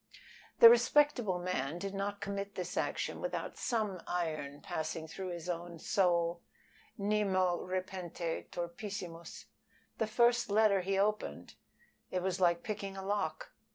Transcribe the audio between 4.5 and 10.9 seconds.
passing through his own soul Nemo repente turpissimus. The first letter